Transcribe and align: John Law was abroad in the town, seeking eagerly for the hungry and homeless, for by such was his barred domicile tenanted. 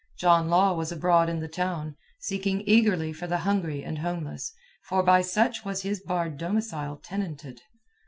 John 0.17 0.49
Law 0.49 0.73
was 0.73 0.91
abroad 0.91 1.29
in 1.29 1.41
the 1.41 1.47
town, 1.47 1.95
seeking 2.17 2.63
eagerly 2.65 3.13
for 3.13 3.27
the 3.27 3.37
hungry 3.37 3.83
and 3.83 3.99
homeless, 3.99 4.51
for 4.81 5.03
by 5.03 5.21
such 5.21 5.63
was 5.63 5.83
his 5.83 6.01
barred 6.01 6.39
domicile 6.39 6.97
tenanted. 6.97 7.61